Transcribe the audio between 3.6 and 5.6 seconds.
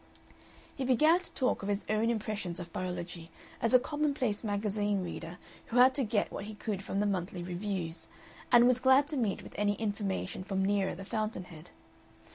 as a commonplace magazine reader